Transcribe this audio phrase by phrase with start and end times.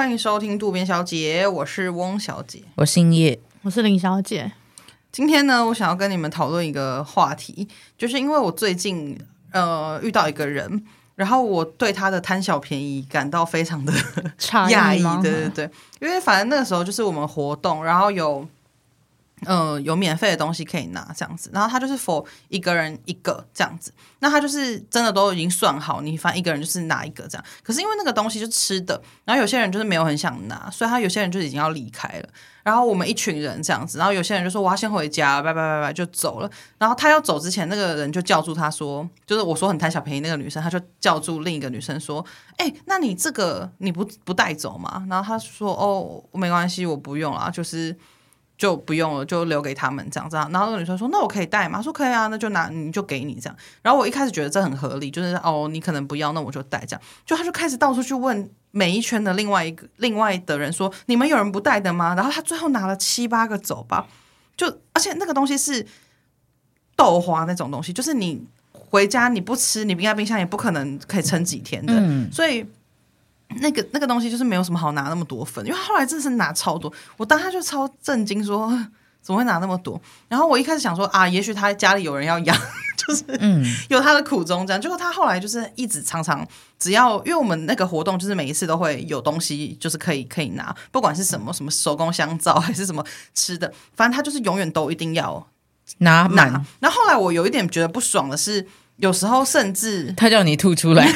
[0.00, 4.50] 欢迎收听渡边小姐，我是翁小姐，我姓叶，我是林小姐。
[5.12, 7.68] 今天呢，我想要跟你们讨论一个话题，
[7.98, 9.20] 就是因为我最近
[9.52, 10.82] 呃遇到一个人，
[11.16, 13.92] 然后我对他的贪小便宜感到非常的
[14.38, 15.70] 诧 异，对对对，
[16.00, 18.48] 因为反正那个时候就是我们活动，然后有。
[19.46, 27.44] 呃，有免费的东西可以拿这样子，然后他就是 for 一个人一个这样子，那他就是真的都已经算好，你反正一个人就是拿一个这样。
[27.62, 32.28] 可是因为那个东西就吃的，然后有些人就是没有很想拿，所以他有些人就已经要离开了。
[32.62, 36.50] 然后我们一群人这样子，然后有些人就说我要先回家，拜拜拜拜就走了。
[36.76, 42.22] 然后他要走之前，那个人就叫住他说，就是我说很贪小便宜那个女生，他就叫住另一个女生说，
[42.58, 45.06] 哎、那你这个你不不带走吗？
[45.08, 47.96] 然后他说哦，没关系，我不用啦，就是。
[48.60, 50.36] 就不用了，就留给他们这样子。
[50.36, 57.00] 然后那个女生说：“那我可以带吗？”说：“可以啊，那就拿，你就给你这样。”然后我一开始觉得这很合理，就是哦，你可能不要，那我就带这样。
[57.24, 64.06] 就他就开始到处去问每一圈的另外一个另外的人说：“你们有人不带的吗？”然后他最后拿了七八个走吧。
[64.58, 65.86] 就而且那个东西是
[66.94, 72.66] 豆花那种东西，就是你回家你不吃，你冰在冰箱也不可能可以撑几天的，嗯、所以。
[73.56, 78.68] 那个那个东西就是没有什么好拿那么多分，因为后来真的是拿超多，我当时就超震惊，说
[79.20, 80.00] 怎么会拿那么多？
[80.28, 82.56] 然后我一开始想说啊，也许他家里有人要养，
[82.96, 84.80] 就是嗯，有他的苦衷这样。
[84.80, 86.46] 结果他后来就是一直常常
[86.78, 95.46] 只要，因为我们那个活动就是每一次都会有东西，就是可以可以拿，不管是什么什么手工香皂 还是什么吃的，反正他就是永远都一定要
[95.98, 96.44] 拿拿。
[96.78, 98.66] 然后后来我有一点觉得不爽的是。
[99.00, 101.08] 有时候甚至他叫你吐出来，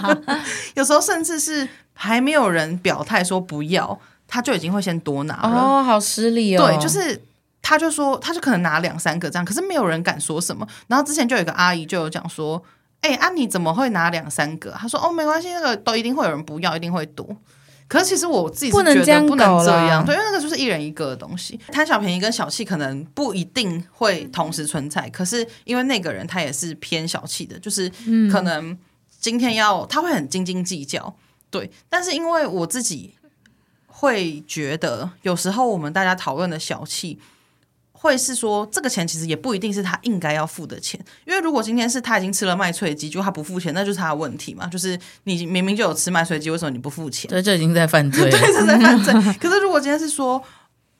[0.74, 5.48] 有时候甚至是还没有人表态说不要，他就已经会先多拿了。
[5.48, 6.66] 哦，好失礼哦。
[6.66, 7.20] 对，就是
[7.62, 10.66] 他就说，他就可能拿两三个这样，可是没有人敢说什么。
[10.88, 12.62] 然后之前就有一个阿姨就有讲说
[13.00, 17.26] ：“哎、欸，啊你怎么会拿两三个？”他说：“哦，没关系，那个都一定会有人不要，一定会多。”
[17.88, 21.58] 可是其实我自己是觉得不能这样，不能这样，对，因为那个就是一人一个的东西。
[21.72, 27.90] 贪小便宜跟小气可能不一定会同时存在，可是因为那个人他也是偏小气的，就是
[28.30, 28.76] 可能
[29.20, 31.16] 今天要他会很斤斤计较，
[31.50, 31.70] 对。
[31.88, 33.14] 但是因为我自己
[33.86, 37.18] 会觉得，有时候我们大家讨论的小气。
[38.06, 44.66] 会是说，这个钱其实也不一定是他应该要付的钱，因为如果今天是他已经吃了麦脆鸡，就他不付钱，那就是他的问题嘛。
[44.68, 47.28] 就是你明明就有吃麦脆鸡，为什么你不付钱？
[47.28, 48.24] 对，这已经在犯罪。
[48.30, 49.12] 对，是在犯罪。
[49.40, 50.42] 可是如果今天是说，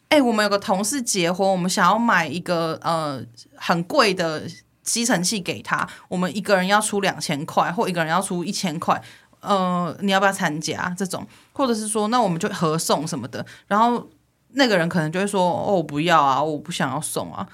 [0.08, 3.22] 哎，我们有个同事结婚，我们想要买一个呃
[3.54, 4.42] 很贵的
[4.82, 9.00] 吸尘器给他，我们一个人要出两千块，或一个人要出一千块，
[9.40, 11.26] 呃，你要不要参加这种？
[11.52, 14.08] 或者是说，那我们就合送什么的，然后。
[14.56, 17.46] 那个人可能就会说：“哦，我不要啊，我不想要送啊。”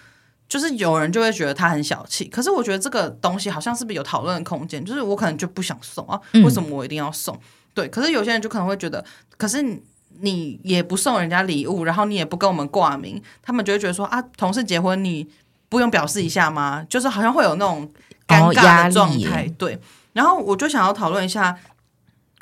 [0.49, 2.27] 就是有人就会觉得他很小气。
[2.27, 4.85] 可是我觉得这个东西好像是不是有讨论的空间？
[4.85, 7.35] 就是我可能就不想送啊，为什么我一定要送？
[7.35, 7.41] 嗯、
[7.75, 9.05] 对，可是有些人就可能会觉得，
[9.39, 9.63] 可是
[10.21, 15.27] 你也不送人家礼物，然后你也不跟我们挂名，他们就会觉得说：“啊，同事结婚你
[15.71, 17.91] 不用表示一下吗？”就是好像会有那种
[18.29, 19.47] 尴尬的状态。
[19.47, 19.79] 哦、对，
[20.13, 21.59] 然后我就想要讨论一下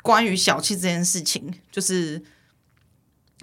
[0.03, 2.21] 关于小气这件事情，就是。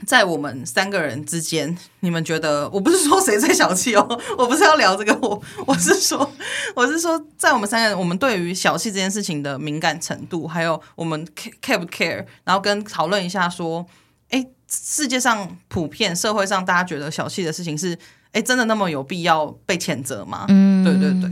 [0.06, 2.68] 在我们三个人之间，你们觉得？
[2.70, 6.30] 我不是说谁最小气哦， 我不是要聊这个，我我是说，
[6.76, 11.26] 我是说，在我们三个人，我们对于小气这件事情的敏感程度，还有我们
[11.60, 13.84] care 不 care，然后跟讨论一下说，
[14.30, 17.98] 哎，世界上普遍社会上大家觉得小气的事情是，
[18.32, 20.46] 哎，真的那么有必要被谴责吗？
[20.48, 21.30] 嗯，对对对。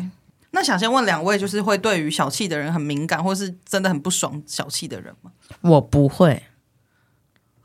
[0.50, 5.30] 那想先问两位，就是会对于小气的人很敏感，或是真的很不爽小气的人吗？
[5.60, 6.42] 我不会。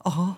[0.03, 0.35] 哦。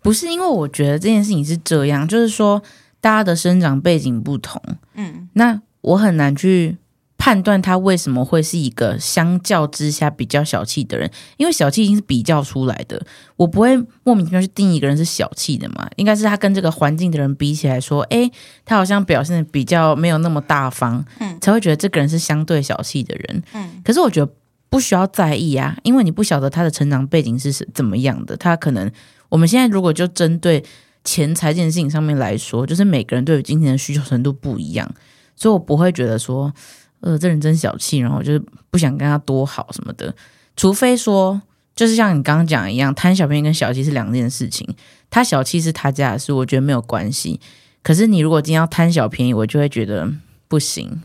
[0.00, 2.62] 不是因为我觉得这件事情是这样，就是说
[3.00, 4.60] 大家的生长背景不同，
[4.94, 6.76] 嗯，那我很难去
[7.18, 13.04] 判断他为什么会是一个相较之下比较小气的人，因为小气已经是比较出来的，
[13.36, 18.30] 我不会莫名其妙去定义一个人是小气的嘛，应该是他跟这个环境的人比起来说，诶，
[18.64, 24.32] 他好像表现的比较没有那么大方，嗯，才会觉得这个人是相对小气的人，嗯，可是我觉得
[24.68, 28.88] 不需要在意啊，因为你不晓得他的成长背景是怎么样的，他可能。
[29.32, 30.62] 我们现在如果就针对
[31.04, 34.86] 钱财这件事情上面来说，就是每个人对于金钱的需求程度不一样，
[35.34, 36.52] 所以我不会觉得说，
[37.00, 40.14] 呃，这人真小气，然后就是不想跟他多好什么的。
[40.54, 41.40] 除非说，
[41.74, 44.68] 就是像你刚刚讲一样，贪小便宜跟小气是两件事情。
[45.08, 47.40] 他小气是他家的事，我觉得没有关系。
[47.82, 50.12] 可是你如果今天要贪小便宜，我就会觉得
[50.46, 51.02] 不行，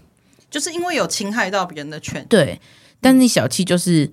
[0.51, 2.25] 就是因为有侵害到别人的权。
[2.27, 2.59] 对，
[2.99, 4.11] 但是你小气就是。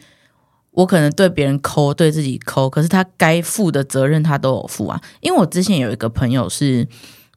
[0.75, 5.01] 我可能对别人抠，对自己抠，可是他该负的责任他都有负啊。
[5.21, 6.87] 因为我之前有一个朋友是，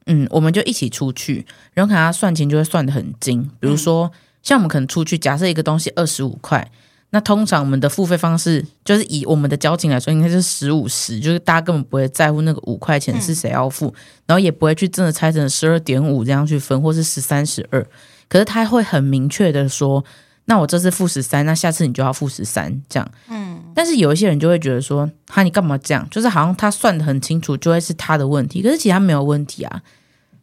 [0.06, 3.48] 嗯，我们就一起出去，然后看他算钱就会算的很精。
[3.60, 4.10] 比如说，
[4.42, 6.70] 像我们可能出去，假设一个东西二十五块，
[7.10, 13.94] 那通常我们的付费方式就是以我们的交情来说，应该是十五十，就是大家根本不会在乎那个五块钱是谁要付，嗯、
[14.26, 17.86] 然后也不会去真的拆成十二点五这样去分，或是十三十二。
[18.28, 20.04] 可是他会很明确的说，
[20.48, 23.08] 那我这次负十三，那下次你就要负十三这样。
[23.28, 23.62] 嗯。
[23.74, 26.04] 但是有一些人就会觉得说，哈，你干嘛这样？
[26.10, 28.60] 就是好像他算的很清楚，就会是他的问题。
[28.60, 29.82] 可是其实他没有问题啊。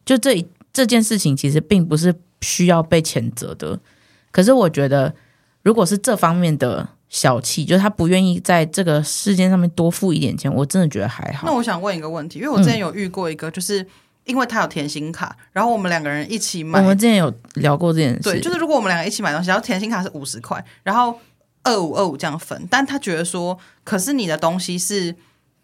[0.06, 3.80] 就这这件事情其实并不是需要被谴责的。
[4.31, 5.13] 可是我觉得。
[5.66, 11.48] 如果是这方面的小气，就是他不愿意在这个事件上面多付一点钱，我真的觉得还好。
[11.48, 13.84] 那我想问一个问题，因为我之前有遇过一个，就是
[14.25, 16.81] 因为他有甜心卡，嗯、然后我们两个人一起买。
[16.81, 21.18] 我们之前有聊过这件事，对，就是如果我们两个一起买东西，然后甜心卡是五十块，然后
[21.63, 25.16] 二五二五这样分，但他觉得说，可是你的东西是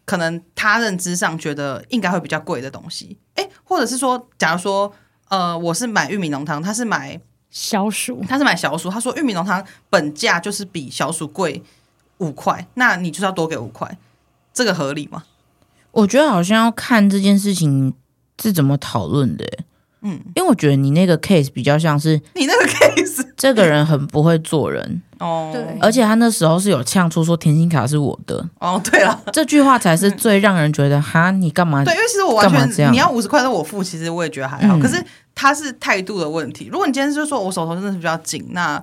[0.05, 4.93] 可能他认知上觉得应该会比较贵的东西，诶，或者是说，假如说，
[5.29, 7.19] 呃，我是买玉米浓汤，他是买。
[7.53, 8.89] 小薯，他是买小薯。
[8.89, 11.61] 他说玉米浓汤本价就是比小薯贵
[12.19, 13.97] 五块，那你就是要多给五块，
[14.53, 15.25] 这个合理吗？
[15.91, 17.93] 我觉得好像要看这件事情
[18.41, 19.45] 是怎么讨论的。
[20.03, 25.51] 嗯，因为我觉得你那个 case 比较像是你那个 case，这个人很不会做人哦。
[25.53, 28.81] 对，而且他那时候是有呛出说甜心卡是我的哦。
[28.83, 31.85] 对了，这句话才是最让人觉得哈，你干嘛？
[31.85, 34.79] 对，因为其实我完全这样你要五十块都我付，其实我也觉得还好。
[34.79, 35.03] 可是。
[35.33, 36.67] 他是态度的问题。
[36.69, 38.79] 如果你今天就是说我手头真的是比较紧，那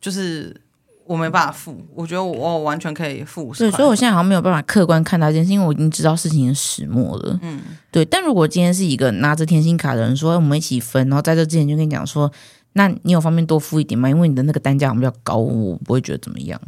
[0.00, 0.54] 就是
[1.08, 1.74] 我没办法付。
[1.94, 3.52] 我觉得我，我完全可以付。
[3.54, 7.38] 对，所以我现在好像没有办法客观看待这件事，因为我已经知道事情的始末了。
[7.40, 7.60] 嗯，
[7.90, 8.04] 对。
[8.04, 12.30] 但如果今天是一个拿着甜心卡的人说我们一起分，然后在这之前就跟你讲说，
[12.74, 14.08] 那你有方便多付一点吗？
[14.10, 16.60] 因为你的那个单价好像比较高，我不会觉得怎么样。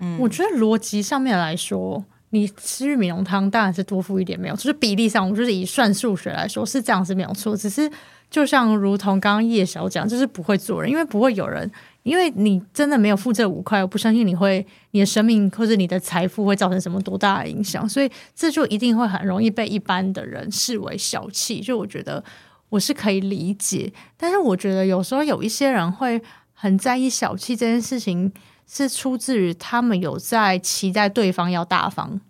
[0.00, 7.90] 嗯，我觉得逻辑上面来说，你吃玉米浓汤当然是多付一点没有，就是比例上，我就是以算数学来说是这样是没有错，只是。
[8.30, 11.70] 就像如同刚刚叶小讲，就是不会做人，因为不会有人，
[12.04, 21.60] 因为你真的没有付这五块，我不相信你会，你的生命或者你的财富会造成什么多大的影响，所以这就一定会很容易被一般的人视为小气。
[21.60, 22.22] 就我觉得
[22.68, 26.22] 我是可以理解，但是我觉得有时候有一些人会
[26.52, 28.30] 很在意小气这件事情，
[28.66, 32.20] 是出自于他们有在期待对方要大方。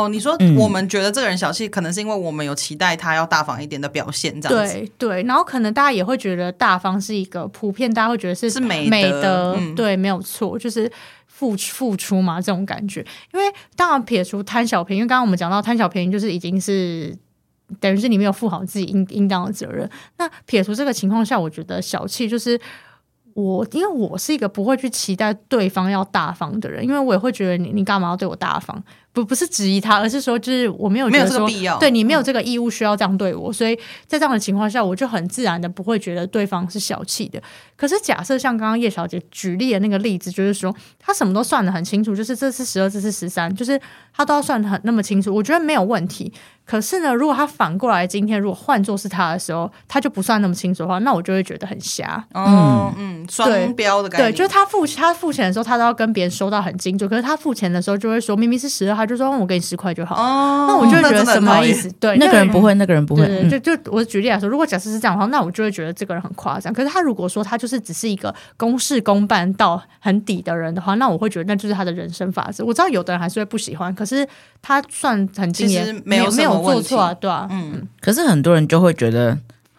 [0.00, 4.74] 哦，你说我们觉得这个人小气，可能是因为我们有期待他要大方一点的表现，这样子。
[4.74, 10.90] 对对，然后可能大家也会觉得大方是一个普遍，大家会觉得是是美美的，嗯、对，没有错，就是
[11.26, 13.04] 付付出嘛，这种感觉。
[13.32, 17.16] 因为当然撇除贪小便宜，因为刚刚我们讲到贪小便宜，就是已经是
[17.78, 19.88] 等于是你没有负好自己应应当的责任。
[20.16, 22.58] 那撇除这个情况下，我觉得小气就是
[23.34, 28.82] 我，因为我是一个不会去期待对方要大方的人，因为我也会觉得你你干嘛要对我大方？
[29.12, 33.74] 不不是质疑他，而是说就是我没有没有这个，必要对你没有这个义务需要这样对我，嗯、所以
[34.06, 37.42] 在这样的情况下，我就很自然的不会觉得对方是小气的。
[37.76, 43.80] 可是假设像刚刚叶小姐举例的那个例子，就是说他什么都算得很清楚，就是这次十二，这次十三，就是
[44.14, 46.32] 他都要算得很那么清楚，我觉得没有问题。
[46.64, 52.24] 可是呢，如果他反过来今天如果换作是他的时候，他就不算那么清楚的话，那我就会觉得很瞎。
[52.32, 54.28] 嗯嗯，双标的感觉。
[54.28, 58.94] 对，就是他付他付钱的时候，他都要跟别人收到很清楚，可是他付钱的时候就会说明明是十二。
[59.00, 61.90] 他就说：“我给你十块就好。”哦，那我就觉得什么意思？
[62.00, 63.26] 对，那个人不会，那个人不会。
[63.26, 66.72] 对，就就我举例来说，如果假设是这样的话，那我就会觉得这个人很夸张。
[66.72, 72.64] 可是他如果说他就是只是一个公事公办到很底的人的话，那我会觉得那就是他的人生法则。
[72.64, 74.26] 我知道有的人还是会不喜欢，可是
[74.62, 77.86] 他算很敬业，没有没有做错啊，对啊，嗯。
[78.00, 79.36] 可是很多人就会觉得。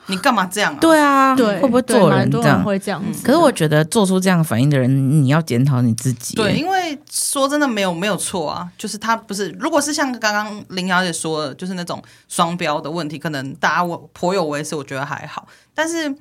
[0.08, 0.78] 你干嘛这样啊？
[0.82, 2.64] 对啊，对，会不会做人这样？
[2.64, 3.02] 会这样。
[3.24, 6.36] 可是我觉得做出这样反应的人，你要检讨你自己。
[6.36, 8.70] 对，因为说真的，没有没有错啊。
[8.78, 15.48] 就是他不是，如果是像刚刚林小姐说的，就是那种双标的问题，可能大家我颇有微词，我觉得还好。
[15.74, 16.14] 但是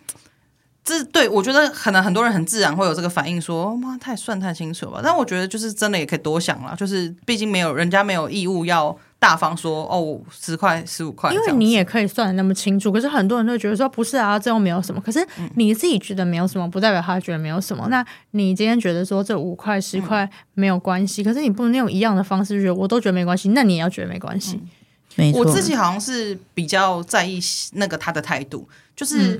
[0.84, 5.00] 这对我觉得可能很多人很自然会有这个反应，说妈太算太清楚了吧。
[5.02, 8.96] 但我觉得就是真的也可以多想了，就是毕竟没有人家没有义务要。
[9.20, 12.90] 大方说哦，十块十五块，因为你也可以算的那么清楚。
[12.90, 15.00] 可是很多人都觉得说不是啊，这又没有什么。
[15.02, 15.24] 可是
[15.56, 17.86] 你自己觉得没有什么，不代表他觉得没有什么。
[17.90, 24.56] 那你今天觉得说这五块十块没有关系，嗯、可是你不能用一样的方式觉得我都觉得没关系，那你也要觉得没关系。
[24.56, 24.68] 嗯、
[25.16, 27.38] 没错，我自己好像是比较在意
[27.74, 29.38] 那个他的态度，就是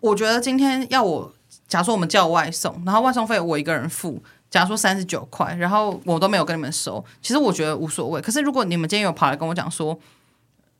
[0.00, 1.32] 我觉得今天要我，
[1.66, 4.22] 假如说我们叫外送，然后外送费我一个人付。
[4.50, 8.20] 假如说三十九块，然后我都没有跟你们收，其实我觉得无所谓。
[8.20, 9.98] 可是如果你们今天有跑来跟我讲说，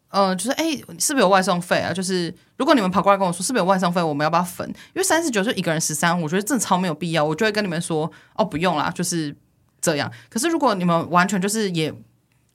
[0.09, 1.93] 呃，就是哎，是不是有外送费啊？
[1.93, 4.67] 就是如果你们跑过来跟我说是不是有外送费，我们要不要分？
[4.69, 7.25] 因为三十九就一个人十三，我觉得真的超没有必要。
[7.25, 9.35] 我就会跟你们说，哦，不用啦，就是
[9.81, 10.11] 这样。
[10.31, 11.93] 可是如果你们完全就是也，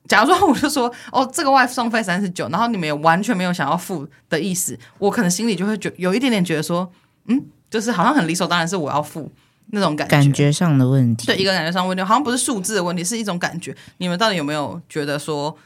[0.08, 6.90] 假如说我就说，哦，这个外送费三十九，然后你们也完全没有想要付的意思，我可能心里就会觉有一点点觉得说，
[7.26, 9.30] 嗯，就是好像很理所当然是我要付。
[9.74, 11.26] 那种感觉，感觉上的问题。
[11.26, 13.74] 对，一个感觉上问题，好像不是数字的问题，是一种感觉。
[13.96, 15.56] 你们到底有没有觉得说，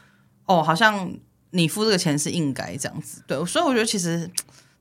[0.45, 1.11] 哦，好像
[1.51, 3.21] 你付这个钱是应该这样子？
[3.27, 4.29] 对，所以我觉得其实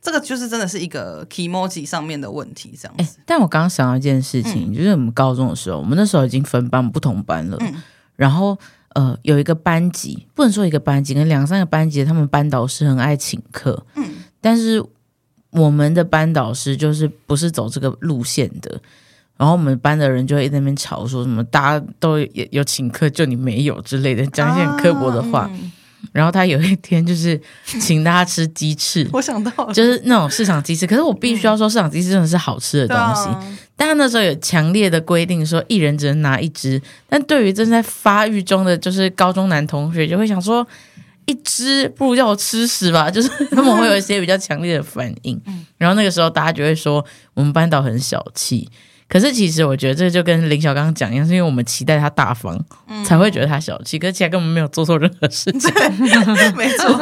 [0.01, 3.19] 这个就是真的是一个 kimoji 上面的问题，这样子。
[3.27, 7.83] 但我刚刚想到一件事情，嗯、就是我们高中的时候，我们那时候已经分班不同班了，嗯、
[8.15, 8.57] 然后
[8.95, 14.05] 呃，有一个班级不能说一个班级，跟两三个班级，他们班导师很爱请客，嗯，
[14.41, 14.81] 但是
[15.51, 18.81] 我们的班导师就是不是走这个路线的。
[19.37, 25.41] 然后我们班的人就会在那边吵，说什么大家都有有请客，就你没有之类的，讲一些很刻薄的话。
[25.41, 25.71] 啊嗯、
[26.13, 30.87] 然后他有一天就是请大家吃鸡翅， 我想到就是那种市场鸡翅。
[30.87, 33.29] 可是我必须要说，市场鸡翅真的是好吃的东西。
[33.29, 36.81] 嗯、但他那时候有强烈的规定，说一人只能拿一只。
[37.09, 40.67] 但对于正在发育中的就是高中男同学，就会想说，
[41.27, 45.39] 一只不如叫我吃屎吧， 就是他们会有一些比较强烈的反应。
[45.47, 48.69] 嗯、然后那个时候大家就会说，我们班导很小气。
[49.09, 52.59] 可是其实我觉得这就跟林小刚讲一样，是因为我们期待他大方，
[52.89, 54.01] 嗯、才会觉得他小气。
[54.01, 55.73] 可是其实根本没有做错任何事情，
[56.57, 57.01] 没错。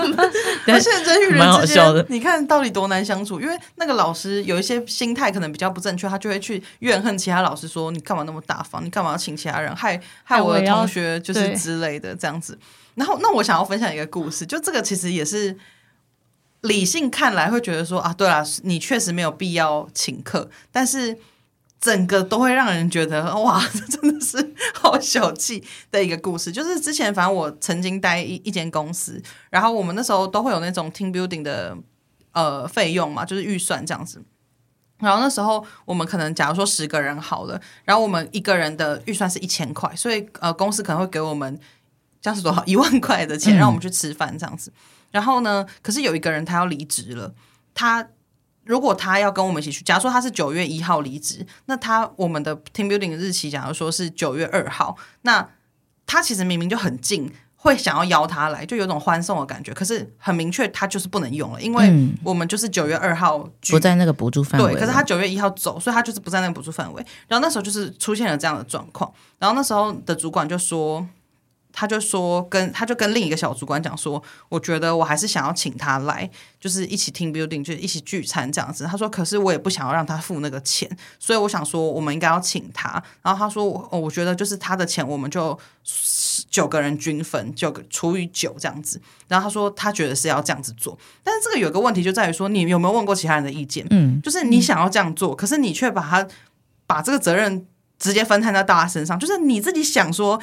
[0.67, 3.41] 但是人与人之间，你看到底多难相处？
[3.41, 8.85] 因为那个老师有一些心态可能比较不正确，他就会去怨恨其他老师，说你干嘛那么大方？
[8.85, 9.75] 你干嘛要请其他人？
[9.75, 12.59] 害 害我的同学就是之类的这样子。
[12.97, 15.57] 然后，那我想要分享一个故事，就这个其实也是
[16.61, 21.17] 理性看来会觉得说啊，对啦，你确实没有必要请客，但是。
[21.85, 26.51] 整个都会让人觉得 哇，这真的是好小气的一个故事。
[26.51, 31.77] 就是之前，反正我曾经待一一间公司，然后我们那时候都会有那种 team building 的
[32.33, 34.25] 呃费用嘛，就是预算这样子。
[35.01, 41.61] 然后那时候我们可能假如说十个人好了，然后我们一个人的预算是一千块，所以呃公司可能会给我们
[42.23, 44.73] 这样是多少一万块的钱，让我们去吃饭这样子。
[45.11, 47.35] 然后呢，可是有一个人他要离职了，
[47.75, 48.09] 他。
[48.65, 55.49] 如果他要跟我们一起去，假如说他是九月一号离职，那他我们的 team building 的日期，假如说是九月二号，那
[56.07, 59.73] 他其实明明就很近，会想要邀他来，就有种欢送的感觉。
[59.73, 61.93] 可是很明确，他就是不能用了，因为
[62.23, 63.39] 我们就是九月二号
[63.71, 64.73] 不在那个补助范围。
[64.73, 67.07] 对，可是他九月一号走，所以他就是不在那个补助范围。
[67.29, 71.07] 然后那时候就是出现了这样的状况，然后那时候的主管就说。
[71.77, 78.85] 他就说跟他就跟另一个小主管讲说，我觉得我还是想要请他来，就是一起 team building，就一起聚餐这样子。
[78.85, 80.89] 他说，可是我也不想要让他付那个钱，
[81.19, 83.03] 所以我想说我们应该要请他。
[83.23, 85.59] 然后他说，我我觉得就是他的钱，我们就
[86.49, 89.03] 九个人均分，九个除以九这样子。
[89.27, 93.85] 然后他说他觉得是要这样子做，但是这个有个问题就在于说，你有没有问过其他人的意见？
[93.91, 96.25] 嗯，就是你想要这样做，可是你却把他
[96.87, 97.67] 把这个责任
[97.99, 100.41] 直接分摊在大家身上，就是你自己想说。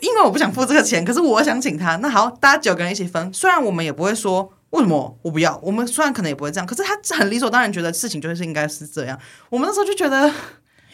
[0.00, 1.96] 因为我不想付这个钱，可是我想请他。
[1.96, 3.32] 那好，大家九个人一起分。
[3.32, 9.18] 虽然我们也不会说为什么我不要，我们虽然可能也不会这样，可是他很理所当然觉得事情就是应该是这样。
[9.50, 10.32] 我们那时候就觉得，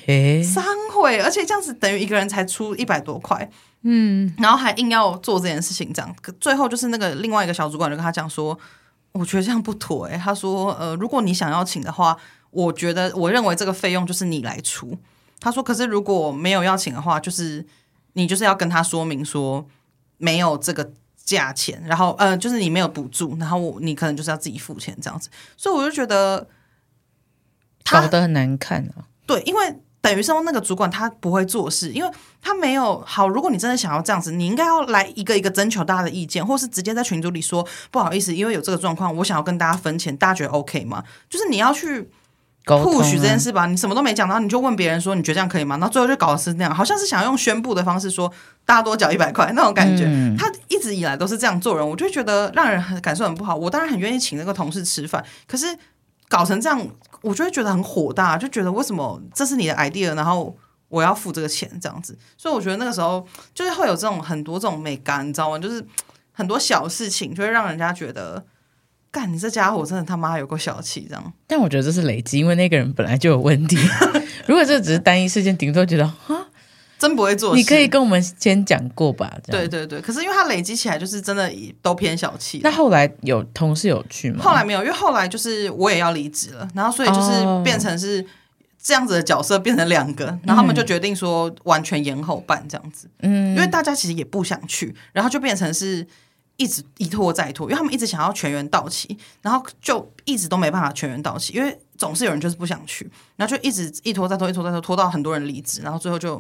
[0.04, 3.50] 嘿，三回，而且这样子等于一个人才出一百多块，
[3.82, 6.14] 嗯，然后还硬要做这件事情，这样。
[6.20, 8.58] 可最后就是那个另外一个小主管就跟他讲说，
[9.12, 10.20] 我觉得这样不妥诶。
[10.22, 12.14] 他说，呃，如果你想要请的话，
[12.50, 14.98] 我觉得我认为这个费用就是你来出。
[15.40, 17.66] 他说，可是如果没有要请的话，就是。
[18.14, 19.66] 你就是要跟他说明说
[20.18, 26.48] 没有这个价钱，然后呃，就是你没有补助，然后你可能就是要自己付钱这样子，所以我就觉得
[27.90, 29.06] 搞得很难看啊。
[29.26, 32.10] 对，因为等于说那个主管他不会做事，因为
[32.42, 33.28] 他没有好。
[33.28, 41.04] 如果你真的想要这样子，你应该要来一个一个征求大家的意见，或是直接在群组里说不好意思，因为有这个状况，我想要跟大家分钱，大家觉得 OK 吗？
[41.28, 42.10] 就是你要去。
[42.64, 45.76] 不许这件事吧，你什么都没讲，然后你就问别人说，你觉得这样可以吗？
[45.78, 48.30] 然后最后就搞的是那样，好像是想要用宣布的方式说
[48.64, 50.04] 大家多缴一百块那种感觉。
[50.06, 53.56] 嗯、他一直以来都是这样做人，我就觉得让人很感受很不好。
[53.56, 55.66] 我当然很愿意请那个同事吃饭，可是
[56.28, 56.86] 搞成这样，
[57.22, 60.54] 我就会觉得很火大，就觉得为什么这是你的 idea，然后
[60.88, 62.16] 我要付这个钱这样子。
[62.36, 65.58] 所以我觉得那个时候就是会有这种很多这种美感，你知道吗？
[65.58, 65.84] 就是
[66.32, 68.44] 很多小事情就会让人家觉得。
[69.12, 71.32] 干，你这家伙真的他妈有够小气，这样。
[71.48, 73.76] 但我觉得这是累积，因为那个人本来就有问题。
[74.46, 76.46] 如果这只是单一事件，顶多觉得啊，
[76.96, 77.56] 真不会做事。
[77.56, 79.36] 你可以跟我们先讲过吧？
[79.48, 80.00] 对对对。
[80.00, 81.52] 可是因为他累积起来，就是真的
[81.82, 82.60] 都偏小气。
[82.62, 84.44] 那后来有同事有去吗？
[84.44, 88.24] 后来没有，因为后来就是我也要离职了，然后所以就是变成是
[88.80, 93.10] 这样子的角色变成两个，然后他们就决定说完全延后办这样子。
[93.22, 96.06] 嗯，因为大家其实也不想去，然后就变成是。
[96.60, 106.36] 一直一拖再拖，因为他们一直想要全员到齐，然后就一直都没办法全员到齐，因为总是有人就是不想去，然后就一直一拖再拖，一拖再拖，拖到很多人离职，然后最后就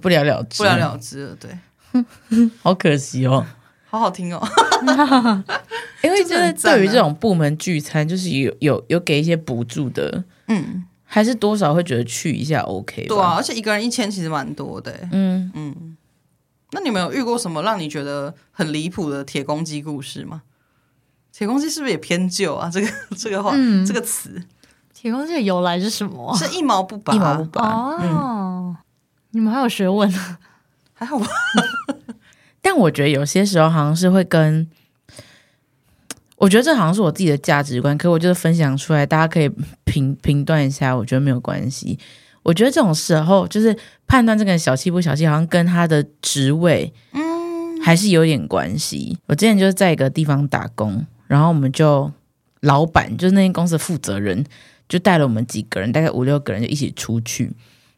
[0.00, 1.36] 不了了之，不了了之了。
[1.40, 1.58] 对，
[2.62, 3.44] 好可惜哦，
[3.90, 4.40] 好好听哦，
[6.04, 13.08] 因为真的对于这种部门聚餐，就是有有有给一些补助的，嗯，还是多少会觉得去一下 OK。
[13.08, 14.96] 对啊，而且一个人一千其实蛮多的。
[15.10, 15.96] 嗯嗯。
[16.72, 20.42] 那你们有遇过什么让你觉得很离谱的铁公鸡故事吗？
[21.32, 22.68] 铁公鸡是不是也偏旧啊？
[22.68, 24.42] 这个 这个话，嗯、这个词，
[24.92, 26.36] 铁公鸡的由来是什么？
[26.36, 27.62] 是一毛不拔，一毛不拔。
[27.68, 28.76] 哦，嗯、
[29.30, 30.12] 你们还有学问，
[30.92, 31.26] 还好吧？
[32.60, 34.68] 但我觉得有些时候好像是会跟，
[36.36, 39.48] 我觉得这好像是我自己的价值观，可我就是分享出来，大家可以
[39.84, 41.98] 评评断一下，我觉得没有关系。
[42.48, 43.76] 我觉得这种时候就是
[44.06, 49.18] 判断这个人小气不小气，好像跟他的职位，嗯，还是有点关系。
[49.26, 51.04] 我之前就是在一个地方打工。
[51.26, 52.10] 然后我们就
[52.60, 54.42] 老板，就是那间公司的负责人，
[54.88, 57.52] 就带了我们几个人，大概五六个人就一起出去。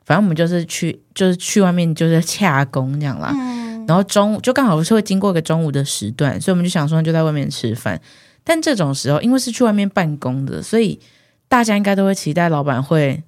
[0.04, 3.32] 反正我们就是去，就是去外面就是洽工这样啦。
[3.32, 8.00] 嗯、然后中午就刚好是会经过一个中午的时段，所以我们就想说就在外面吃饭。
[8.42, 10.98] 但这种时候，因为是去外面办公的，所以
[11.46, 13.22] 大家应该都会期待老板会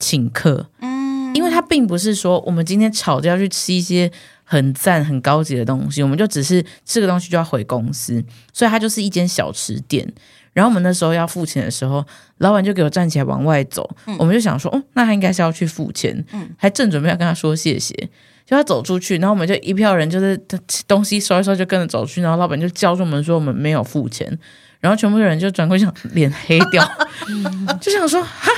[0.00, 0.66] 请客。
[0.80, 4.10] 嗯，因为他并不是说我们今天吵着要去吃一些。
[4.42, 8.20] 很赞、很高级的东西，我们就只是吃个东西就要回公司，
[8.52, 10.04] 所以它就是一间小吃店。
[10.52, 12.04] 然后我们那时候要付钱的时候，
[12.38, 17.94] 老板就给我站起来往外走，嗯、我们就想说，哦，那他应该是要去付钱，嗯、还正准备要跟他说谢谢，
[18.44, 20.36] 就他走出去，然后我们就一票人就是
[20.88, 24.36] 东西收一收就跟着走去，然后老板就叫住我们说我们没有付钱，
[24.80, 26.84] 然后全部的人就转过去，脸黑掉，
[27.80, 28.50] 就想说，哈，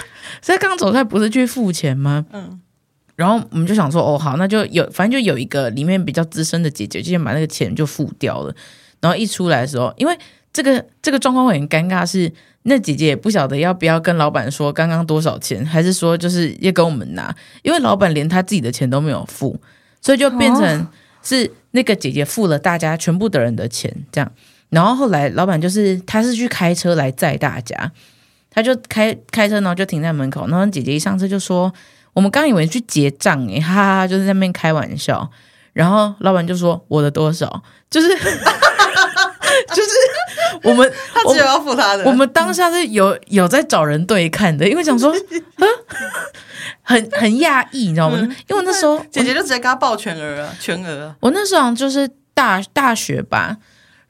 [0.42, 2.26] 在刚走出来不是去付钱吗？
[2.32, 2.60] 嗯。
[3.14, 8.54] 然后我们就想说，哦，好，那就有，反正就有一个里面比较资深的姐姐，就先把那个钱就付掉了。
[9.00, 10.18] 然后一出来的时候，因为
[10.52, 12.32] 这个这个状况会很尴尬，是
[12.62, 19.60] 那姐姐也不晓得要不要跟老板说刚刚多少钱，还是说就是要跟我们拿，因为老板连他自己的钱都没有付，
[20.00, 20.88] 所以就变成
[21.22, 24.32] 是那个姐姐付了大家全部的人的钱，这样。
[24.70, 27.92] 然后后来老板就是他是去开车来载大家，
[28.52, 31.72] 他就开开车，然后就停在门口，然后姐姐一上车就说。
[32.14, 35.26] 我们刚以为去结账诶，哈哈哈，就是在那边开玩笑，
[35.72, 38.08] 然后老板就说我的多少，就是
[39.72, 39.88] 就是
[40.62, 45.10] 我们他只有要付他的，我们当下是有有在找人对看的，因为想说
[45.56, 45.64] 啊，
[46.82, 48.18] 很很讶异，你知道吗？
[48.20, 51.14] 嗯、因为那时候姐姐就直接给他报全额啊，全额。
[51.20, 53.56] 我那时候就是大大学吧，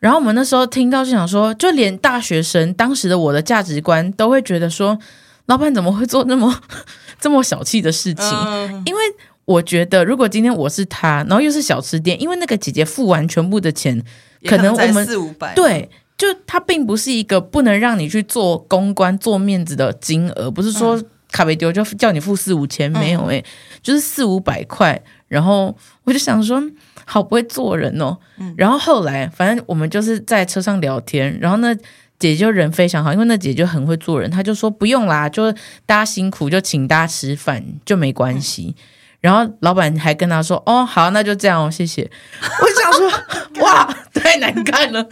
[0.02, 4.98] 然后我们那时候听到就想说，就连大学生当时的我的价值观都会觉得说，
[5.46, 6.60] 老板怎么会做那么。
[7.20, 9.00] 这么小气的事情，嗯、因为
[9.44, 14.02] 我觉得，如果今天我是他，然后又是小吃店，因为那个姐姐付完全部的钱，
[14.44, 15.88] 可能我们四五百，对，
[16.18, 23.44] 就他并不是一个不能让你去做公关、做面子的金额，不是说卡被丢就叫你付四五千，没有诶、
[23.80, 25.00] 就是四五百块。
[25.32, 26.62] 然后我就想说，
[27.06, 28.16] 好不会做人哦。
[28.38, 31.74] 嗯、然后后来，反正我们就是在车上聊天，然后呢。
[32.18, 35.50] 姐姐就人非常好，因为那姐姐就很会做人，她就说不用啦，就
[35.84, 38.76] 大家辛苦，就请大家吃饭就没关系。
[38.76, 38.82] 嗯、
[39.22, 42.08] 然后老板还跟她说：“哦，好，那就这样哦，谢谢。”
[42.40, 43.10] 我想说，
[43.66, 45.04] 哇，太难看了，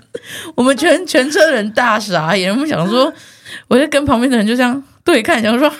[0.54, 2.56] 我们全全车人大傻眼。
[2.56, 3.12] 我想说，
[3.66, 5.76] 我就跟旁边的人就这样对看，想说哈，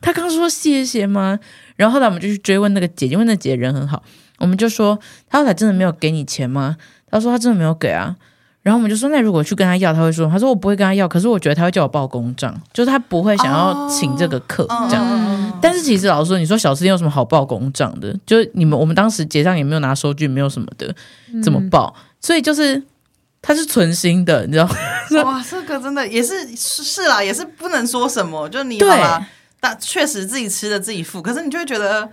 [0.00, 1.38] 他刚说谢谢吗？
[1.76, 4.02] 然后后来我们就去追问那个姐姐，因为那姐姐人很好，
[4.38, 6.76] 我们就说他后来真的没有给你钱吗？
[7.10, 8.16] 她说她真的没有给啊。
[8.62, 15.04] 然后我们就说，那如果去跟他要，他会说，他说我不会跟他要，可是我觉得他会叫我报公账，就是他不会想要请这个客、oh, 这样。
[15.06, 15.52] Oh.
[15.60, 18.18] 但是其实老实说，你说小吃店有什么好报公账的？
[18.24, 20.94] 就是你们我们当时结账也没有拿收据，没有什么的，
[21.42, 21.94] 怎么报？
[21.94, 22.82] 嗯、所以就是
[23.42, 24.64] 他是存心的，你知道？
[25.22, 29.28] 哇，这个真的也是是啦，也是不能说什么，就你对吧？
[29.64, 32.10] 但确实自己吃的自己付，可是你就会觉得。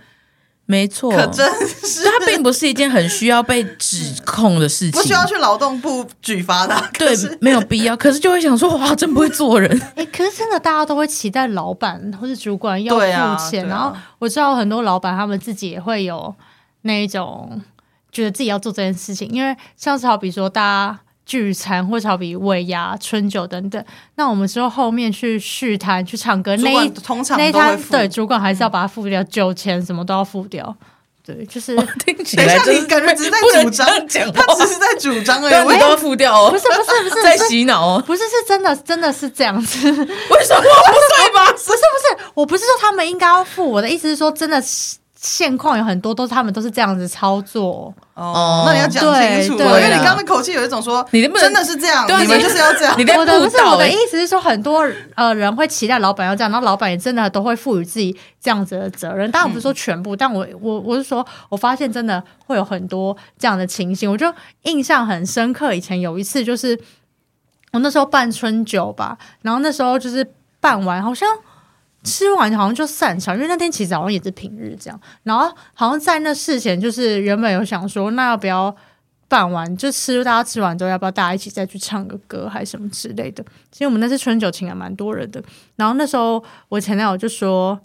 [0.64, 7.96] 没错，可真是，它并不是一件很需要被指控的事情，不需要去劳动部举发的， 对，没有必要。
[7.96, 9.68] 可是就会想说，哇，真不会做人。
[9.96, 13.64] 哎，可是真的，大家都会期待老板或是主管要付钱。
[13.64, 16.32] 啊啊、然后我知道很多老板他们自己也会有
[16.82, 17.60] 那一种
[18.12, 21.00] 觉得自己要做这件事情，因为像是好比说大家。
[21.24, 23.84] 聚餐或者好比尾牙、春酒等等，
[24.16, 30.76] 那我们之后后面去续摊、去唱歌，那一通常那一摊对主管还是要把它付掉，酒钱什么都要付掉。
[31.24, 33.86] 对，就是 听起来就是感觉只是在主张，
[34.34, 36.50] 他只是在主张而已，我都要付掉哦。
[36.50, 39.88] 不是不是不是在洗脑哦，不是是真的真的是这样子。
[39.88, 41.46] 为什么不对吧？
[41.54, 44.96] 不是不是，我不是说他们应该要付，我的意思是说真的是。
[45.22, 52.92] 现况有很多都是他们都是这样子操作哦，那你要讲清楚，因为你刚刚的口气有一种说，你真的是这样，你们就是要这样。
[53.16, 59.30] 我的不是我的意思是说，很多呃人会期待老板要这样，然后老板也真的都会赋予自己这样子的责任。
[59.30, 64.26] 当然不是说全部，但我我我是说，我发现真的会有很多这样的情形，我就
[64.62, 65.72] 印象很深刻。
[65.72, 66.76] 以前有一次就是
[67.70, 71.28] 我那时候办春酒吧，然后那时候就是办完好像。
[72.04, 75.00] 吃完好像就散场，因为那天其实好像也是平日这样。
[75.22, 78.74] 然后好像在那事前，就是原本有想说，那要不要
[79.28, 83.44] 办完就吃，大家吃完之后，要不要大家一起再去唱个歌，还是什么之类的？
[83.70, 85.42] 其实我们那次春酒请了蛮多人的。
[85.76, 87.80] 然后那时候我前男友就说。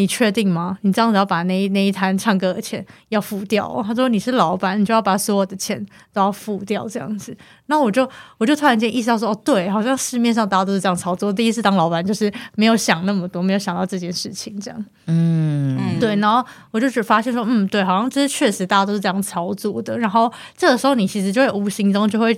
[0.00, 0.78] 你确定吗？
[0.80, 3.84] 你这样子要把那一那一摊唱歌的钱要付掉哦？
[3.86, 7.36] 他说你是老板，你就要把所有的钱都要付掉，这样子。
[7.66, 8.08] 那我就
[8.38, 11.30] 我就突然间意识到说，哦，对，好像市面上大家都是这样操作。
[11.30, 14.86] 第一次当老板就是没有想那么多，没有想到这件事情，这样。
[15.06, 16.16] 嗯，对。
[16.16, 19.98] 然后我就只发现说，嗯，对，好像这是确实大家都是这样操作的。
[19.98, 22.34] 然后这个时候你其实就会无形中就会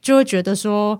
[0.00, 0.98] 就会觉得说，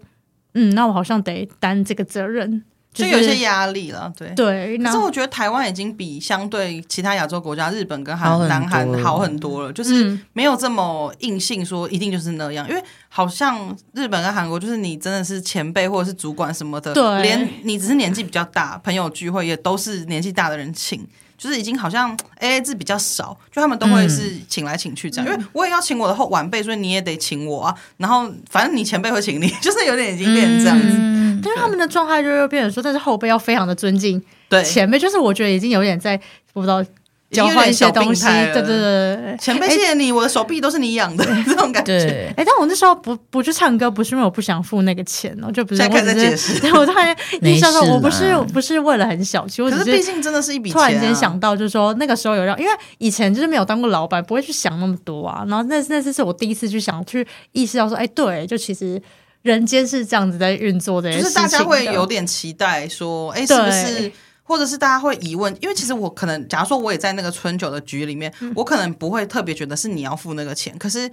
[0.53, 2.65] 嗯，那我好像得担这个责任。
[2.93, 4.79] 就有些压力了，对对。
[4.79, 12.69] 可是我觉得台湾已经比相对其他亚洲国家，日本跟韩南韩好很多了，就是没有这么硬性说一定就是那样。
[12.69, 21.07] 因为好像日本跟韩国，就是你真的是前辈或者是主管什么的，对，连你只是年纪比较大，朋友聚会也都是年纪大的人请。
[21.43, 27.75] 就是已经好像 A A 制比较少，就他们都会是请来请去这样，嗯、因为我也要请我的后晚辈，所以你也得请我啊。
[27.97, 30.87] 然后反正你前辈会请你， 就是有点已经变成这样子。
[30.87, 34.23] 嗯、对但是他们的状态就又变成说，但是后辈要非常的尊敬
[34.65, 36.15] 前辈，就是我觉得已经有点在
[36.53, 36.85] 我不知道。
[37.33, 42.33] 交换一些东西，对对对，前辈谢谢你，我的手臂都是你养的这种感觉。
[42.37, 45.81] 哎，但我那时候不不去唱歌，不是因为我不想付那个钱哦，就不是。
[45.81, 50.75] 现在开始解释，我突然印象说，我不是不是为了很小气，我只是毕竟真的是一笔钱。
[50.75, 55.45] 突然间想到，就是说那个时候有让，因为以前就是没有当过老板，不会去想那么多啊。
[55.49, 59.01] 然后那那次是我第一次去想，去意识到说，哎，对，就其实
[59.41, 64.13] 人间是这样子在运作的，就是大家会有点期待说，哎，是不是？
[64.43, 71.11] 或者是大家会疑问，因为其实我可能，假如说我也在那个春酒的局里面，嗯、我可能不会特别觉得是你要付那个钱，可是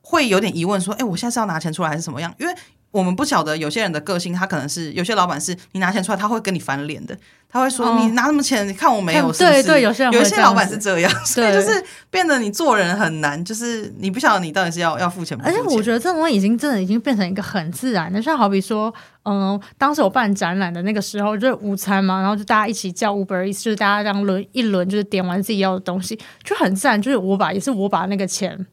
[0.00, 2.34] 会有点疑问说，哎，我现在是要拿钱出来还是什么样？
[2.38, 2.54] 因为
[2.90, 7.14] 我们不晓得有些人的个性，他可能是有些老板是你拿钱出来，他会跟你翻脸的，
[7.46, 8.66] 他会说、哦、你拿什么钱？
[8.66, 9.62] 你看我没有是不是？
[9.62, 15.60] 对对，有些有些老板是这样， 所以就是变得你做人很难，就是你不晓得你到底是要要付钱不付钱。
[15.60, 18.92] 而且我觉得这种已经真的已经变成一个很自然的，像好比说，
[19.24, 28.66] 嗯，当时我办展览的那个时候，就是午餐嘛，然后就大家一起叫 Uber 就是大家这样轮一轮，就是点完自己要的东西，就很自然，就是我把也是我把那个钱。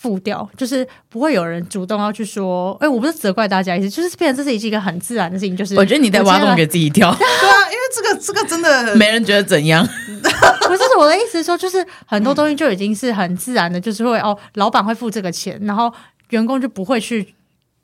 [0.00, 9.86] 付掉，就是不会有人主动要去说，哎，我不是责怪大家意思，就是变成这是一个很自然的事情，就是我觉得你在挖洞给自己跳， 对啊，因为这个这个真的没人觉得怎样，
[10.66, 15.92] 不是我的意思是说，就是很多东西就已经是很自然的，就是会哦，老板会付这个钱，然后
[16.30, 17.34] 员工就不会去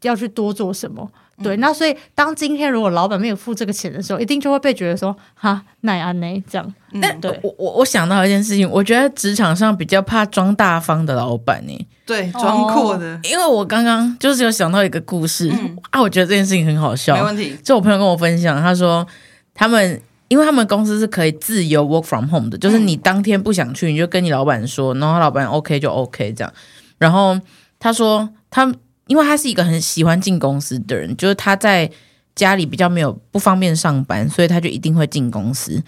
[0.01, 1.11] 要去多做什么。
[1.43, 6.75] 对，那所以当今天如果老板没有付这个钱的时候，一定就会被觉得说哈奈安奈这样。
[7.03, 13.21] 但对我我我想到一件事情，我觉得职场上比较怕装大方的老板呢，对，装阔的。
[13.25, 17.15] 因为我刚刚就是有想到一个故事、嗯、啊，我觉得这件事情很好笑。
[17.15, 19.07] 没问题，就我朋友跟我分享，他说
[19.53, 26.51] 他们因为他们公司是可以自由 work from home 的，就是你当天不想去，你就跟你老板说，然后他老板 OK 就 OK 这样。
[26.97, 27.39] 然后
[27.79, 28.73] 他说他。
[29.07, 31.91] 因为他是一个很喜欢进公司的人，就是他在
[32.35, 35.83] 家里比较没有不方便上班，所以他就一定会进公司。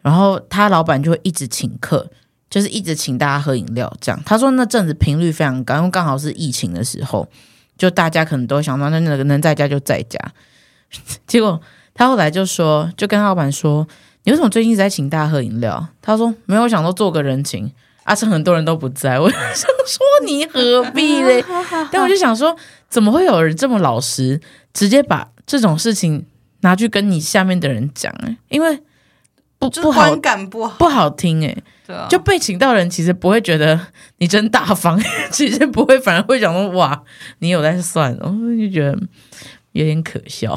[0.00, 2.10] 然后他老板就会一直请客，
[2.50, 4.22] 就是一直请大家喝饮料，这样。
[4.24, 7.28] 他说那阵子频率非常高，因为刚好是疫情的时候，
[7.76, 10.18] 就大家可能都想到那那个能在家就在家。
[11.26, 11.60] 结果
[11.94, 13.86] 他后来就说，就跟老板说
[14.24, 17.72] ：“你为什么最近一直在请大家喝饮料？”他说：“没有，想说做个人情。”
[18.04, 19.38] 阿成很多人都不在，我 想
[19.86, 21.44] 说你何必嘞？
[21.90, 22.56] 但我就想说，
[22.88, 24.40] 怎么会有人这么老实，
[24.72, 26.26] 直接把这种事情
[26.60, 28.12] 拿去跟你下面的人讲？
[28.24, 28.80] 哎，因为
[29.58, 30.14] 不不好，
[30.50, 31.56] 不好，不好听哎。
[31.86, 33.78] 对啊，就被请到的人其实不会觉得
[34.18, 37.02] 你真大方， 其实不会，反而会想说哇，
[37.40, 38.98] 你有在算哦，就觉得。
[39.72, 40.54] 有点可笑，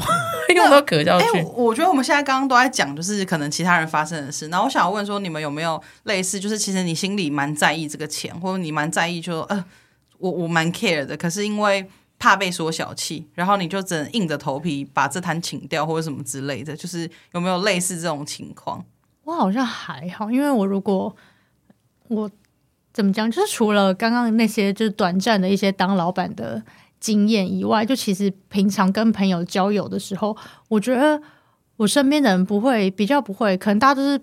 [0.54, 1.26] 用到可笑去。
[1.38, 4.46] 哎、欸，我觉得我们现在刚刚都在讲，就是可能其他人发生的事。
[4.48, 9.64] 然后我想要问说，你们有没有类似，就是其实你心里蛮在意这个钱，或者你蛮在意就，就呃，
[10.18, 11.16] 我我蛮 care 的。
[11.16, 16.76] 可是因为怕被说小气，然后你就只能硬着头皮把这摊请掉，或者什么之类的。
[16.76, 18.84] 就是有没有类似这种情况？
[19.24, 21.16] 我好像还好，因为我如果
[22.08, 22.30] 我
[22.92, 26.62] 怎么讲，就是除了刚刚那些，就是短暂的一些当老板的。
[27.00, 30.36] 经验以外，就其实平常跟朋友交友的时候，
[30.68, 31.20] 我觉得
[31.76, 34.20] 我身边的人不会比较不会，可能大家都是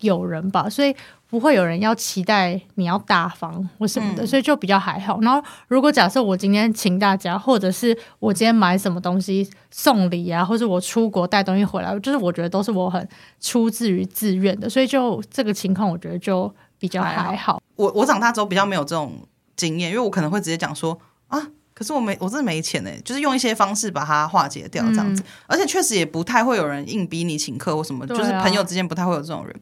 [0.00, 0.94] 友人吧，所以
[1.28, 5.20] 不会有人要期待你要大方或什么的，嗯、所以就比较还好。
[5.20, 13.08] 然后，如果假设我今天请大家，或者是我今天买什么东西送礼啊，或者我出国带东西回来，就是我觉得都是我很
[13.40, 17.60] 出自于自愿的，所以就这个情况，我觉得就比较还好。
[17.76, 19.12] 我我长大之后比较没有这种
[19.56, 21.48] 经验，因为我可能会直接讲说啊。
[21.74, 29.60] 可是我没，我真的没钱哎，就是用一些方式把它化解掉这样子，嗯、而且确实也不太会有人硬逼你请客或什么，啊、就是朋友之间不太会有这种人。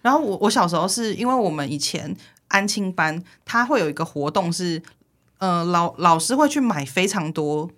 [0.00, 2.12] 然后我我小时候是因为我们以前
[2.48, 4.82] 安亲班，他会有一个活动是，
[5.38, 7.70] 呃，老老师会去买非常多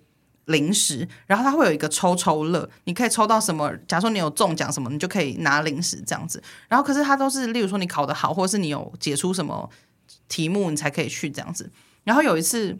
[0.45, 3.71] 零食，然后他会有一个抽抽乐，你可以抽到什么？
[3.87, 6.41] 假如说你有中奖什么，你就可以拿零食这样子。
[6.67, 9.69] 然后可是他都是，例如说你考得好，或者是你有解出什么
[10.27, 11.71] 题目，你才可以去这样子。
[12.03, 12.75] 然后有一次。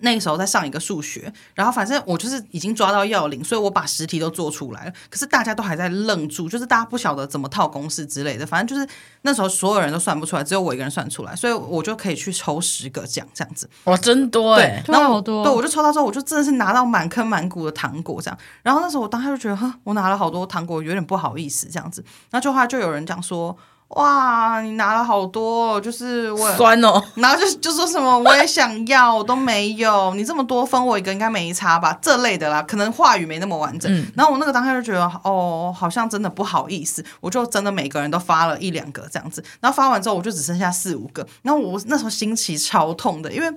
[0.00, 4.92] 那个时候在上一个数学，然后反正我就是已经抓到要领，所以我把实题都做出来了。
[5.08, 8.46] 可是大家都还在愣住，就是大家不晓得怎么套公式之类的。
[8.46, 8.86] 反正就是
[9.22, 13.68] 那时候所有人都算不出来，只有我一个人算出来，所以我就可以去抽十个奖这样子。
[13.84, 14.82] 哇，真多哎！
[14.86, 18.38] 然后好多，对，我就抽到之后，我就真的是拿到满坑满谷的糖果这样。
[18.62, 22.04] 然后那时候我当时就觉得，哈，我拿了好多糖果，有点不好意思这样子。
[22.30, 23.56] 然后就后来就有人讲说。
[23.90, 31.96] 哇，你拿了好多，就是我酸哦， 然后就就说什么我也想要，我都没有，你这么多分我一个应该没差吧？
[32.02, 33.90] 这类的啦，可能话语没那么完整。
[33.90, 39.42] 嗯、然后我那个当下就觉得，哦，好像真的不好意思，我就真的每个人都发了一两个这样子。
[39.60, 41.24] 然后发完之后，我就只剩下四五个。
[41.42, 43.48] 然后我那时候心情超痛的，因为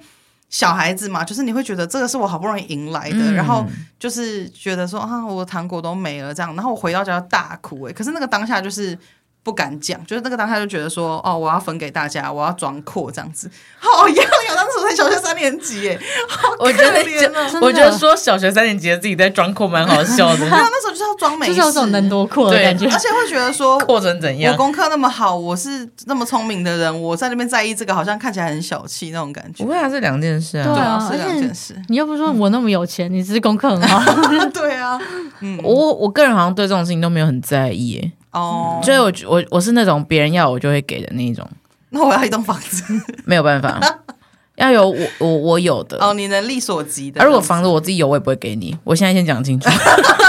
[0.47, 3.65] 小孩子嘛，就是你会觉得这个是我好不容易赢来的，嗯、然后
[3.97, 6.55] 就是觉得说啊，我的糖果都没了这样。
[6.55, 8.95] 然后我回到家大哭哎，可是那个当下就是。
[9.41, 13.49] 不敢讲，就是那个当下就觉得说，哦，我要分给大家，我要装阔这样子，
[13.79, 14.55] 好样样。
[14.55, 17.49] 当时我才小学三年级耶，好可怜啊！
[17.61, 20.37] 我觉得说小学三年级的自己在装阔蛮好笑的。
[20.37, 24.51] 对啊，那时候就是要装没事，就是有种能多阔的感觉，而且会觉得说阔成怎样？
[24.53, 29.63] 我功课那么好，我是那么聪明的人，我在那边在意这个，好像看起来很小气那种感觉。
[29.63, 31.81] 不会啊，是两件事啊，对啊，是两件事。
[31.87, 34.13] 你又不是说我那么有钱，你只是功课很好。
[34.53, 34.99] 对啊，
[35.39, 38.11] 嗯，我我个人好像对这种事情都没有很在意耶。
[38.31, 41.47] 哦，所以我我我是那种别人要我就会给的那一种。
[41.89, 42.83] 那我要一栋房子，
[43.25, 43.79] 没有办法，
[44.57, 47.19] 要有我我我有的哦，你能力所及的。
[47.19, 48.77] 而如果房子我自己有，我也不会给你。
[48.83, 49.67] 我现在先讲清楚，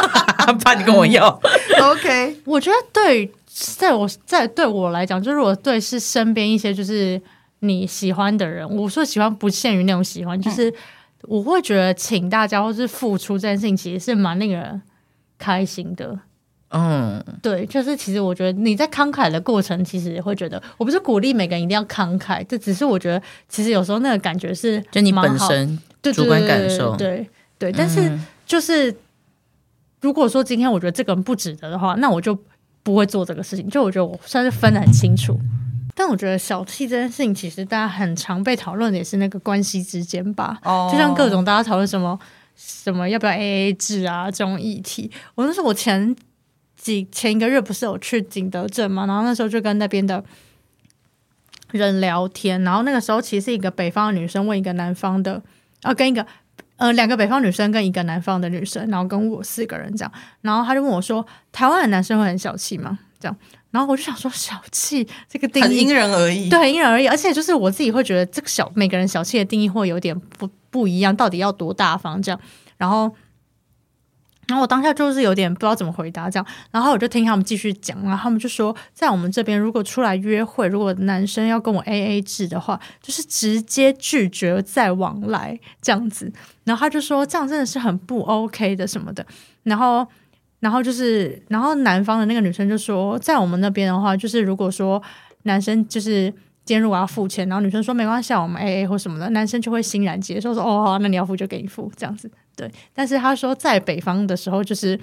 [0.64, 1.28] 怕你跟我要。
[1.82, 3.30] OK，我觉得对，
[3.76, 7.20] 在我在对我来讲，就是我对是身边一些就是
[7.58, 10.72] 你喜欢的人，我说喜欢不限于那种喜欢，就是
[11.24, 14.80] 我会觉得请大家或是付出这件事情，其实是蛮令人
[15.36, 16.18] 开心的。
[16.72, 25.76] 嗯，对，就是其实我觉得你在慷慨的过程，其实也会觉得，我不是鼓励每个人一定要慷慨，这只是我觉得，其实有时候那个感觉是，就你本身
[26.14, 27.26] 主观感受，对对，对，
[27.58, 27.72] 对，对。
[27.72, 28.94] 但是就是，
[30.00, 32.38] 如果说今天我觉得这个人不值得的话，那我就
[32.84, 33.68] 不会做这个事情。
[33.68, 35.36] 就我觉得我算是分得很清楚。
[35.96, 40.56] 但我觉得小气这件事情，其实大家很常被讨论的也是那个关系之间吧。
[40.62, 42.16] 哦，就像各种大家讨论什么
[42.54, 46.14] 什么要不要 AA 制啊这种议题，我那时候我前。
[46.82, 50.24] 几前一个月不是有去景德镇嘛，然后那时候就跟那边的
[51.72, 55.42] 人聊天，然后那个时候其实是一个北方的女生问一个南方的，
[55.82, 56.26] 啊，跟一个
[56.76, 63.36] 呃两个北方女生跟一个南方的女生，然后跟我四个人这样，然后他就问我说：“台湾的男生会很小气吗？”这样，
[63.72, 65.06] 然后我就想说小气？
[65.28, 72.22] 这个定义很因人而异，对，因人而异，而且就是我自己会觉得这个小每个人小气的定义会有点不不一样，到底要多大方？
[72.22, 72.40] 这样，
[72.78, 73.14] 然后。
[74.50, 86.32] 然后我当下就是有点不知道怎么回答这样，然后我就听他们继续讲，然后他们就说，在我们这边如果出来约会，如果男生要跟我 AA 制的话，就是直接拒绝再往来这样子。
[86.64, 89.24] 然后他就说这样真的是很不 OK 的什么的。
[89.62, 90.04] 然后，
[90.58, 95.00] 然后就是，然后男方的那个女生就说，在我们那边的话，就是如果说
[95.44, 96.32] 男生就是
[96.64, 102.30] 今天如果要付钱，然后女生说没关系，我们 AA 或什么的，男生就会欣然接受说哦，那你要付就给你付这样子。
[102.54, 105.00] 对，但是他说在北方的时候，就是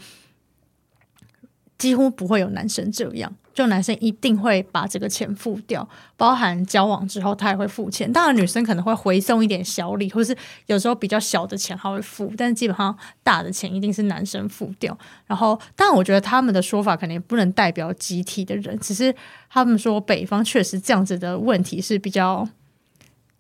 [1.78, 8.14] 几乎不会有男生这样，就男生一定会把这个钱付掉，包含交往之后他也会付钱。
[8.14, 14.96] 当然，女生可能会回送一点小礼，或是有时候比较小的钱他会付，但是基本上大的钱一定是男生付掉。
[15.26, 19.12] 然后，但我觉得他们的说法肯定不能代表集体的人，只是
[19.50, 22.48] 他们说北方确实这样子的问题是比较。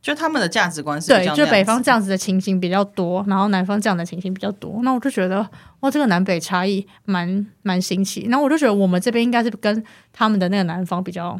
[0.07, 4.79] 就他们的价值观是对，就北方这样子的情形比较多，然后南方这样的情形比较多。
[4.81, 5.45] 那我就觉得，
[5.81, 8.25] 哇，这个南北差异蛮蛮新奇。
[8.29, 11.37] 然后我就觉得，我们这边应该是跟他们的那个南方比较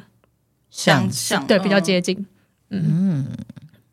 [0.69, 2.27] 像像，对，比较接近。
[2.71, 2.83] 嗯。
[2.89, 3.27] 嗯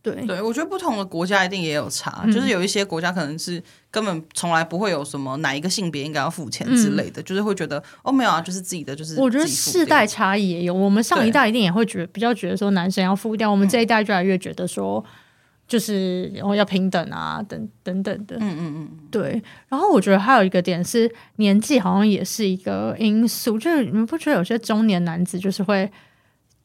[0.04, 15.02] 对对，我觉得不同的国家一定也有差，嗯、就是有一些国家可能是根本从来不会有什么哪一个性别应该要付钱之类的，嗯、就是会觉得哦没有啊，就是自己的，就是我觉得世代差异也有，我们上一代一定也会觉得比较觉得说男生要付掉，我们这一代越来越觉得说
[15.66, 19.42] 就是然后要平等啊等等等的，嗯嗯嗯，对。
[19.70, 25.90] 然后我觉得还有一个点是年纪好像也是一个因素，就是你们不觉得有些中年男子就是会。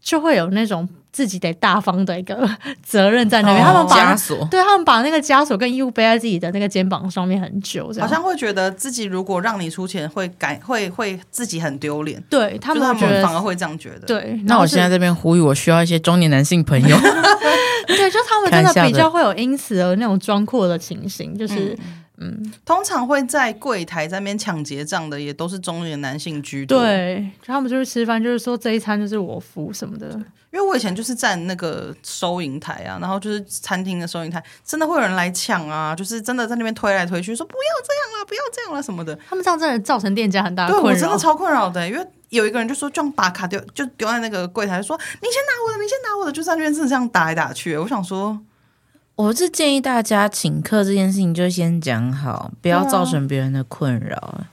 [0.01, 2.49] 就会有那种自己得大方的一个
[2.81, 3.65] 责任在那边。
[3.65, 12.21] 哦、他们把枷锁，对他们把那个枷锁跟义务背在自己的那个肩膀上面很久，好像会觉得自己如果让你出钱会感会会自己很丢脸。
[12.29, 14.07] 对他们，他们反而会这样觉得。
[14.07, 16.97] 对，那我现在这边呼吁，我需要一些中年男性朋友。
[17.87, 21.77] 对，就他们真的比较 会有因此而那种装阔的情形，就是。
[21.79, 26.77] 嗯嗯，通常会在柜台在那边抢结账的，也都是中年男性居多。
[26.79, 30.09] 对，他们就是吃饭，就是说这一餐就是我付什么的。
[30.51, 39.17] 因为我以前就是站那个收银台啊，然后就是餐厅的收银台，真的会有人来抢啊，就是真的在那边推来推去，说不要这样啦，不要这样啦什么的。
[39.29, 40.89] 他们这样真的造成店家很大的困扰。
[40.89, 47.77] 对，我真的超困扰的，因为有一个人就说，就把卡丢，就丢在那个柜台，说你先拿我的，你先拿我的，就在那边真的这样打来打去。
[47.77, 48.37] 我想说。
[49.19, 54.49] 我是建议大家请客这件事情就先讲好，不要造成别人的困扰，啊、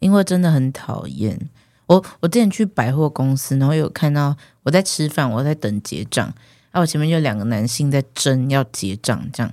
[0.00, 1.48] 因为真的很讨厌。
[1.86, 9.50] 我我之前去百货公司，然后有看到我在吃饭，我在等结账，然后我前面有两个男性在争要结账，这样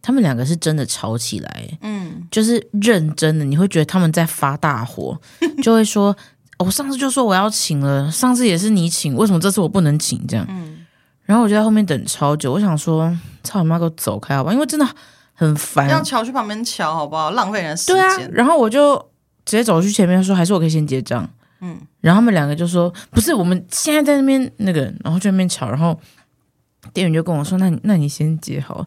[0.00, 5.20] 他们两个是真的吵起来，嗯，就是认真的，你会觉得他们在发大火，
[5.60, 6.16] 就会说
[6.64, 10.75] ：“我上次就说我要请了，上次也是你请，为什么这次我不能请？”这样，嗯。
[11.26, 14.88] 然后我就在后面等超久，我想说，操你妈，给我走开好吧，因为真的
[15.34, 15.86] 很烦。
[15.86, 17.32] 让乔去旁边瞧好不好？
[17.32, 17.96] 浪费人时间。
[17.96, 18.96] 对啊，然后我就
[19.44, 21.28] 直接走去前面说，还是我可以先结账。
[21.60, 25.98] 嗯，然后他们两个就说，不是，我们现在在那边那个，然后就在那边吵，然后
[26.92, 28.86] 店员就跟我说，那你那你先结好。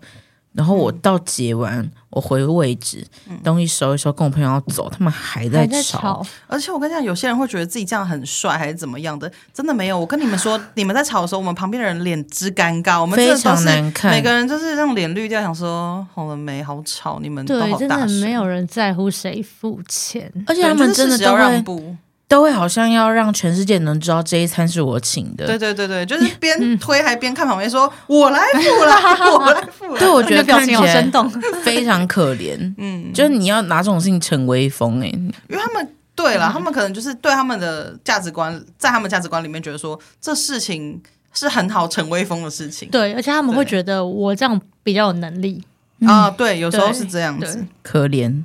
[0.53, 3.05] 然后我到结完，嗯、我回位置，
[3.43, 5.71] 东西收一收，跟我朋友要走，他们还在吵。
[5.71, 9.31] 在吵，而且我跟你讲，有些人会觉得自己这样很帅，还是怎么样的？
[9.53, 9.99] 真的没有。
[9.99, 16.63] 我跟你们说， 你们在吵的时候，我们旁边的人脸之尴尬，我们非常难看，每个人就是让脸绿掉，想说红了没？
[16.63, 17.77] 好吵，你们都好大声。
[17.77, 21.95] 对，真的没有人在乎谁付钱，而且他们真的都会让步。
[22.29, 25.47] 都会好像要让全世界能知道这一餐是我请的。
[25.47, 28.95] 对对对对，就是边推还边看旁边说，说我来付了，
[29.33, 29.99] 我来付了。
[29.99, 31.27] 对，我觉得表情好生动，
[31.65, 32.55] 非常可怜。
[32.77, 41.01] 嗯，就是你要拿这种事情逞威风哎，因为他们对了，他们可能就是对他们的价值观，在他们价值观里面觉得说这事情
[41.33, 42.87] 是很好逞威风的事情。
[42.91, 45.63] 对，而且他们会觉得我这样比较有能力
[46.05, 46.29] 啊。
[46.29, 48.43] 对，有时候是这样子，可怜。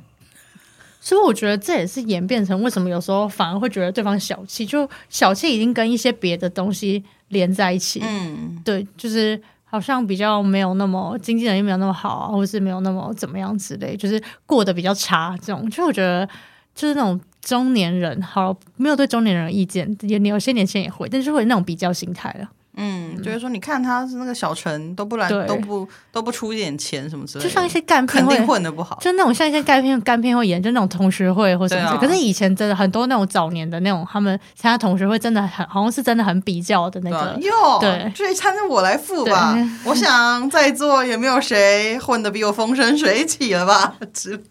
[1.05, 8.01] 所以我觉得这也是演变成为什么有时候反而会觉得对方小气，就小气已经跟一些别的东西连在一起。
[8.03, 15.69] 嗯，对，就是好像比较没有那么经济能力没有那么好啊，或是没有那么怎么样之类，就是过得比较差这种。
[15.69, 16.27] 就我觉得
[16.73, 22.49] 就是那种中年人，好，没有对中年人的意见，也有些年轻人也会，但是会有那种比较心态了。
[22.77, 31.97] 嗯，就是说，你看他是那个小陈都不来，都不都不出一点钱什么之类的，就像一些干片肯定混的不好，就那种像一些干片干片会演，就那种同学会或什么。
[31.97, 37.37] 可是以前真的很多那种早年的那种，他们参加同学会真的很好像是真的很比较的那个。
[37.41, 39.57] 哟，对，这一餐是我来付吧。
[39.85, 43.95] 我想在座也没有谁混的比我风生水起了吧？
[44.13, 44.43] 之类的，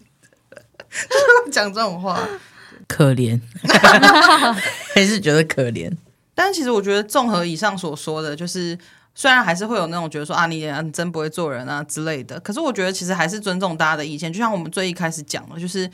[0.89, 2.19] 就 是讲这种话，
[2.87, 3.39] 可怜，
[4.95, 5.91] 还是觉得可怜。
[6.35, 8.77] 但其实我觉得，综合以上所说的，就是
[9.15, 14.31] 虽然还是会有那种觉得说啊，你你真不会做人啊之类的，可是我觉得其实还是尊重大家的意见。
[14.31, 15.89] 就像我们最一开始讲的，就是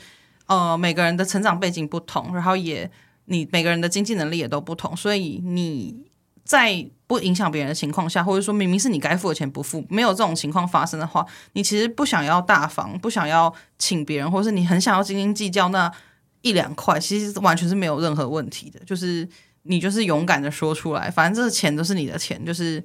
[0.46, 2.90] 呃，每个人的成长背景不同，然后也
[3.26, 6.04] 你每个人的经济能力也都不同，所以你
[6.44, 15.88] 在不影响别人的情况下，或者说明明是你该付的钱不付，没有这种情况发生的话，你其实不想要大方，不想要请别人，或是你很想要斤斤计较那
[16.40, 19.28] 一两块，其实完全是没有任何问题的，就是。
[19.64, 22.82] 你就是勇敢的说出来，反正这钱都是你的钱，就是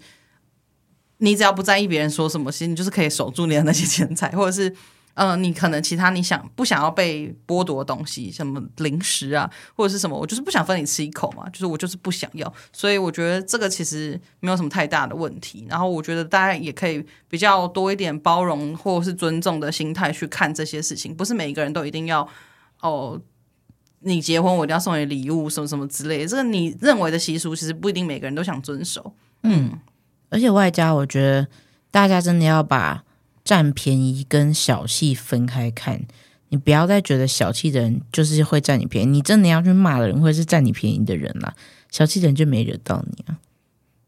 [1.18, 4.70] 你只要不在意别人说什么，其实你就是可以守住你的那些钱财，或者是，
[5.16, 15.66] 嗯、呃，你可能其他你想不想要被剥夺东西，什么零食啊，或者是什么，我就是不想分你吃一口嘛，就是我就是不想要，所以我觉得这个其实没有什么太大的问题。
[15.68, 22.30] 然后我觉得大家也可以比较多一点包容或者是尊重的心态去看这些事情，不是每一个人都一定要
[22.82, 23.20] 哦。
[24.08, 26.28] 你结婚，我一定要送你礼物，什么什么之类的。
[26.28, 29.14] 这个你认为的习俗，其实不一定每个人都想遵守。
[29.44, 29.72] 嗯，
[30.30, 31.48] 而且外加，我觉得
[31.92, 33.04] 大家真的要把
[33.44, 36.02] 占便宜跟小气分开看。
[36.50, 41.54] 你不要再觉得小气的人就是会占你便宜，你真的要去骂的人，或者是占你便宜的人啦。
[41.92, 43.38] 小气的人就没惹到你啊。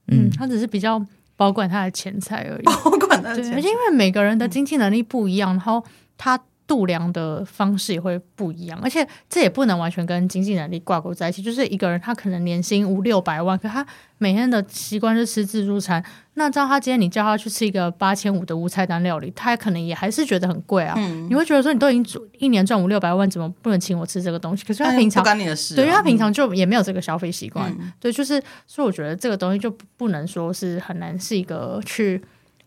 [0.08, 3.56] 嗯，嗯，他只是比较保管他的钱财而已，保管他的钱财。
[3.56, 5.84] 而且因为每个人的经济能力不一样，然后
[6.18, 6.40] 他。
[6.70, 11.42] 度量的方式也会不一样，而且这也不能完全跟经济能力挂钩在一起。
[11.42, 13.84] 就是一个人他可能年薪五六百万，可他
[14.20, 16.04] 每天的习惯是吃自助餐，
[16.36, 20.94] 那照他今天你叫他去吃一个八千五的无菜单料理，他可能也还是觉得很贵啊。
[20.96, 24.64] 嗯、你会觉得说你都已经一年赚五六百万，怎么不能请我吃这个东西？
[24.64, 27.68] 可是他平常、哎、不干你的事、啊，对，因为他平常就也没有这个消费习惯。
[27.80, 32.22] 嗯、对，就是所以我觉得这个东西就不能说是很难是一个去。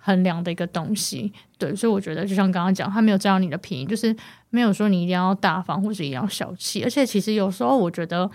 [0.05, 4.15] 衡量的一个东西，对，所以我觉得就像刚刚讲，他没有占到你的便宜，就是
[4.51, 8.29] 没有说你一定要大方或者一定要小气，而且其实有时候我觉得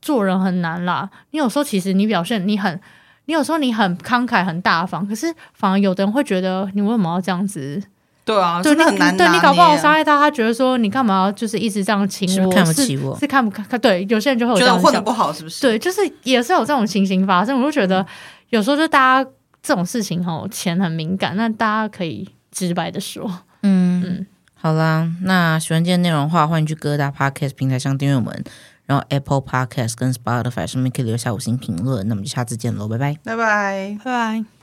[0.00, 1.10] 做人很难啦。
[1.32, 2.80] 你有时候其实你表现你很，
[3.24, 7.82] 你有时候你很慷慨很大方，可是反而有的人会觉得你为什么要这样子？
[8.24, 9.16] 对啊，对，很难。
[9.16, 13.66] 对你搞不好伤害他，他觉得说你干嘛要就是一直这样请我，是看不起我，是看不看？
[13.80, 15.60] 对，有些人就会有这样觉得混得不好，是不是？
[15.60, 17.58] 对，就是也是有这种情形发生。
[17.60, 18.06] 我就觉得
[18.50, 19.30] 有时候就大家。
[19.64, 23.26] 这种事情吼，钱很敏感，那大家可以直白的说，
[23.62, 28.44] 嗯嗯，好啦，那喜欢今天内容的话，欢迎去各大 podcast 平台上订阅我们，
[28.84, 34.53] 然后 Apple Podcast 跟 Spotify 上面可以留下五星评论，那么就下次见喽，拜拜，拜拜，拜拜。